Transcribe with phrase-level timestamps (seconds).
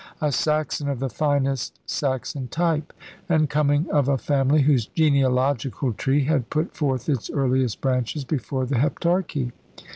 [0.19, 2.91] A Saxon of the finest Saxon type,
[3.29, 8.65] and coming of a family whose genealogical tree had put forth its earliest branches before
[8.65, 9.51] the Heptarchy.